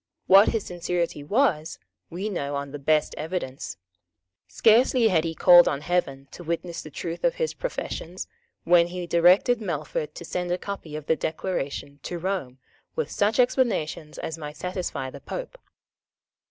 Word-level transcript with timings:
What 0.25 0.47
his 0.47 0.65
sincerity 0.65 1.23
was 1.23 1.77
we 2.09 2.27
know 2.27 2.55
on 2.55 2.71
the 2.71 2.79
best 2.79 3.13
evidence. 3.19 3.77
Scarcely 4.47 5.09
had 5.09 5.23
he 5.23 5.35
called 5.35 5.67
on 5.67 5.81
heaven 5.81 6.27
to 6.31 6.43
witness 6.43 6.81
the 6.81 6.89
truth 6.89 7.23
of 7.23 7.35
his 7.35 7.53
professions, 7.53 8.27
when 8.63 8.87
he 8.87 9.05
directed 9.05 9.59
Melfort 9.61 10.15
to 10.15 10.25
send 10.25 10.51
a 10.51 10.57
copy 10.57 10.95
of 10.95 11.05
the 11.05 11.15
Declaration 11.15 11.99
to 12.01 12.17
Rome 12.17 12.57
with 12.95 13.11
such 13.11 13.37
explanations 13.37 14.17
as 14.17 14.39
might 14.39 14.57
satisfy 14.57 15.11
the 15.11 15.21
Pope. 15.21 15.55